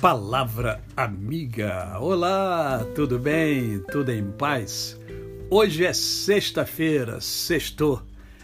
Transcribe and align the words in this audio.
Palavra 0.00 0.82
Amiga. 0.96 1.98
Olá, 2.00 2.82
tudo 2.94 3.18
bem? 3.18 3.80
Tudo 3.92 4.10
em 4.10 4.30
paz? 4.30 4.98
Hoje 5.50 5.84
é 5.84 5.92
sexta-feira, 5.92 7.20
sextou. 7.20 8.00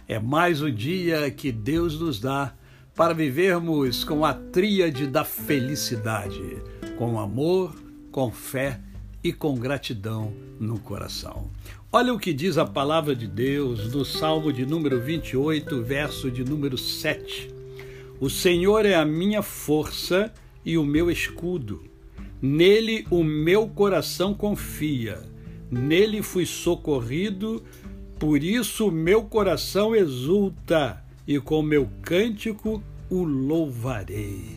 É 0.06 0.18
mais 0.18 0.60
um 0.60 0.70
dia 0.70 1.30
que 1.30 1.50
Deus 1.50 1.98
nos 1.98 2.20
dá 2.20 2.52
para 2.94 3.14
vivermos 3.14 4.04
com 4.04 4.22
a 4.22 4.34
tríade 4.34 5.06
da 5.06 5.24
felicidade, 5.24 6.62
com 6.98 7.18
amor, 7.18 7.74
com 8.12 8.30
fé 8.30 8.78
e 9.24 9.32
com 9.32 9.54
gratidão 9.54 10.34
no 10.60 10.78
coração. 10.78 11.50
Olha 11.90 12.12
o 12.12 12.18
que 12.18 12.34
diz 12.34 12.58
a 12.58 12.66
palavra 12.66 13.16
de 13.16 13.26
Deus 13.26 13.94
no 13.94 14.04
Salmo 14.04 14.52
de 14.52 14.66
número 14.66 15.00
28, 15.00 15.82
verso 15.82 16.30
de 16.30 16.44
número 16.44 16.76
7. 16.76 17.50
O 18.20 18.28
Senhor 18.28 18.84
é 18.84 18.94
a 18.94 19.06
minha 19.06 19.40
força 19.40 20.30
e 20.66 20.76
o 20.76 20.84
meu 20.84 21.08
escudo. 21.08 21.84
Nele 22.42 23.06
o 23.08 23.22
meu 23.22 23.68
coração 23.68 24.34
confia. 24.34 25.22
Nele 25.70 26.20
fui 26.22 26.44
socorrido, 26.44 27.62
por 28.18 28.42
isso 28.42 28.90
meu 28.90 29.22
coração 29.22 29.94
exulta 29.94 31.02
e 31.26 31.38
com 31.38 31.62
meu 31.62 31.88
cântico 32.02 32.82
o 33.08 33.22
louvarei. 33.22 34.56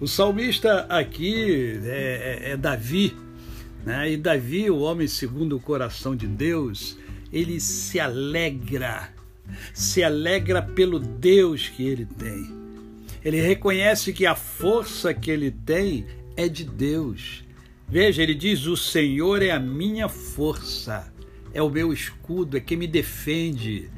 O 0.00 0.06
salmista 0.06 0.86
aqui 0.88 1.80
é, 1.84 2.40
é, 2.44 2.50
é 2.52 2.56
Davi, 2.56 3.16
né? 3.84 4.12
e 4.12 4.16
Davi, 4.16 4.70
o 4.70 4.78
homem 4.78 5.08
segundo 5.08 5.56
o 5.56 5.60
coração 5.60 6.14
de 6.14 6.26
Deus, 6.26 6.96
ele 7.32 7.58
se 7.58 7.98
alegra, 7.98 9.12
se 9.74 10.04
alegra 10.04 10.62
pelo 10.62 10.98
Deus 10.98 11.68
que 11.68 11.82
ele 11.82 12.06
tem. 12.06 12.67
Ele 13.24 13.40
reconhece 13.40 14.12
que 14.12 14.26
a 14.26 14.34
força 14.34 15.12
que 15.12 15.30
ele 15.30 15.50
tem 15.50 16.06
é 16.36 16.48
de 16.48 16.64
Deus. 16.64 17.44
Veja, 17.88 18.22
ele 18.22 18.34
diz: 18.34 18.66
O 18.66 18.76
Senhor 18.76 19.42
é 19.42 19.50
a 19.50 19.58
minha 19.58 20.08
força, 20.08 21.12
é 21.52 21.62
o 21.62 21.70
meu 21.70 21.92
escudo, 21.92 22.56
é 22.56 22.60
quem 22.60 22.76
me 22.76 22.86
defende. 22.86 23.90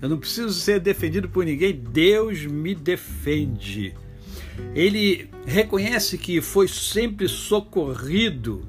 Eu 0.00 0.08
não 0.08 0.18
preciso 0.18 0.52
ser 0.52 0.80
defendido 0.80 1.28
por 1.28 1.44
ninguém, 1.44 1.72
Deus 1.72 2.44
me 2.44 2.74
defende. 2.74 3.94
Ele 4.74 5.30
reconhece 5.46 6.18
que 6.18 6.40
foi 6.40 6.68
sempre 6.68 7.28
socorrido 7.28 8.66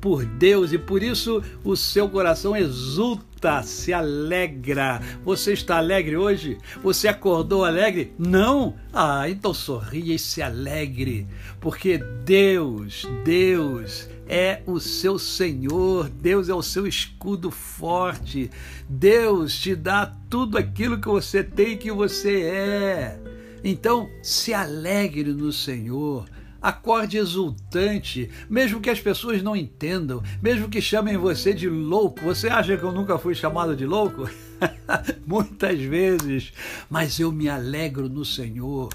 por 0.00 0.24
Deus 0.24 0.72
e 0.72 0.78
por 0.78 1.02
isso 1.02 1.42
o 1.64 1.76
seu 1.76 2.08
coração 2.08 2.56
exulta, 2.56 3.62
se 3.62 3.92
alegra. 3.92 5.00
Você 5.24 5.52
está 5.52 5.78
alegre 5.78 6.16
hoje? 6.16 6.58
Você 6.82 7.08
acordou 7.08 7.64
alegre? 7.64 8.12
Não? 8.18 8.74
Ah, 8.92 9.28
então 9.28 9.54
sorria 9.54 10.14
e 10.14 10.18
se 10.18 10.42
alegre, 10.42 11.26
porque 11.60 11.98
Deus, 12.24 13.06
Deus 13.24 14.08
é 14.28 14.62
o 14.66 14.78
seu 14.78 15.18
Senhor, 15.18 16.08
Deus 16.08 16.48
é 16.48 16.54
o 16.54 16.62
seu 16.62 16.86
escudo 16.86 17.50
forte. 17.50 18.50
Deus 18.88 19.58
te 19.58 19.74
dá 19.74 20.12
tudo 20.28 20.58
aquilo 20.58 21.00
que 21.00 21.08
você 21.08 21.42
tem 21.42 21.72
e 21.72 21.76
que 21.76 21.90
você 21.90 22.42
é. 22.42 23.20
Então, 23.64 24.08
se 24.22 24.52
alegre 24.54 25.32
no 25.32 25.52
Senhor. 25.52 26.26
Acorde 26.60 27.18
exultante, 27.18 28.30
mesmo 28.50 28.80
que 28.80 28.90
as 28.90 29.00
pessoas 29.00 29.42
não 29.42 29.54
entendam, 29.54 30.22
mesmo 30.42 30.68
que 30.68 30.80
chamem 30.80 31.16
você 31.16 31.54
de 31.54 31.68
louco. 31.68 32.20
Você 32.22 32.48
acha 32.48 32.76
que 32.76 32.82
eu 32.82 32.92
nunca 32.92 33.16
fui 33.18 33.34
chamado 33.34 33.76
de 33.76 33.86
louco? 33.86 34.28
Muitas 35.24 35.80
vezes, 35.80 36.52
mas 36.90 37.20
eu 37.20 37.30
me 37.30 37.48
alegro 37.48 38.08
no 38.08 38.24
Senhor. 38.24 38.88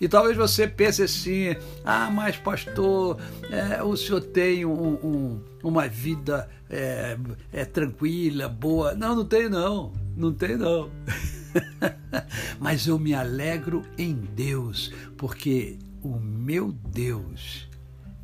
E 0.00 0.08
talvez 0.08 0.36
você 0.36 0.66
pense 0.66 1.02
assim: 1.02 1.54
ah, 1.84 2.10
mas 2.10 2.36
pastor, 2.36 3.18
é, 3.50 3.82
o 3.82 3.96
senhor 3.96 4.20
tem 4.20 4.64
um, 4.64 4.94
um, 4.94 5.40
uma 5.62 5.88
vida 5.88 6.48
é, 6.70 7.16
é, 7.52 7.64
tranquila, 7.64 8.48
boa. 8.48 8.94
Não, 8.94 9.14
não 9.14 9.24
tem 9.24 9.48
não, 9.48 9.92
não 10.16 10.32
tem 10.32 10.56
não. 10.56 10.90
mas 12.58 12.86
eu 12.86 12.98
me 12.98 13.14
alegro 13.14 13.82
em 13.98 14.14
Deus, 14.14 14.92
porque 15.16 15.78
o 16.02 16.18
meu 16.18 16.72
Deus 16.72 17.68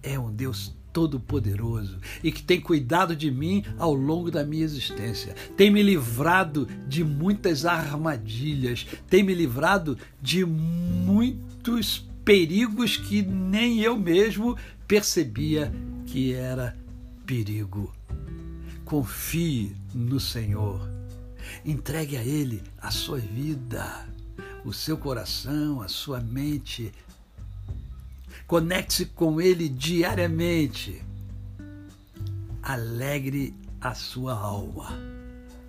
é 0.03 0.19
um 0.19 0.33
Deus 0.33 0.77
todo-poderoso 0.93 1.99
e 2.25 2.33
que 2.33 2.43
tem 2.43 2.61
cuidado 2.61 3.15
de 3.15 3.31
mim 3.31 3.65
ao 3.79 3.95
longo 3.95 4.31
da 4.31 4.45
minha 4.45 4.65
existência. 4.65 5.35
Tem 5.57 5.71
me 5.71 5.83
livrado 5.83 6.67
de 6.89 7.05
muitas 7.05 7.65
armadilhas, 7.65 8.87
tem 9.09 9.23
me 9.23 9.35
livrado 9.35 9.97
de 10.21 10.45
muitos 10.45 12.05
perigos 12.25 12.97
que 12.97 13.23
nem 13.23 13.81
eu 13.81 13.97
mesmo 13.97 14.57
percebia 14.87 15.73
que 16.07 16.33
era 16.33 16.77
perigo. 17.25 17.93
Confie 18.85 19.77
no 19.95 20.19
Senhor. 20.19 20.81
Entregue 21.65 22.17
a 22.17 22.25
Ele 22.25 22.63
a 22.81 22.91
sua 22.91 23.19
vida, 23.19 24.07
o 24.65 24.73
seu 24.73 24.97
coração, 24.97 25.81
a 25.81 25.89
sua 25.89 26.21
mente 26.21 26.93
Conecte-se 28.49 29.05
com 29.05 29.43
Ele 29.43 29.69
diariamente. 29.69 31.05
Alegre 32.63 33.55
a 33.79 33.95
sua 33.95 34.33
alma 34.33 34.99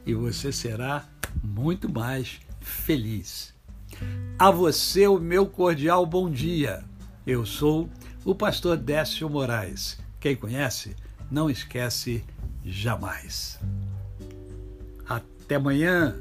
e 0.05 0.13
você 0.13 0.49
será 0.49 1.05
muito 1.43 1.91
mais 1.91 2.39
feliz. 2.61 3.53
A 4.39 4.49
você, 4.49 5.05
o 5.09 5.19
meu 5.19 5.45
cordial 5.45 6.05
bom 6.05 6.31
dia. 6.31 6.81
Eu 7.27 7.45
sou 7.45 7.89
o 8.23 8.33
pastor 8.33 8.77
Décio 8.77 9.29
Moraes. 9.29 9.99
Quem 10.17 10.37
conhece, 10.37 10.95
não 11.29 11.49
esquece 11.49 12.23
jamais. 12.63 13.59
Até 15.05 15.55
amanhã. 15.55 16.15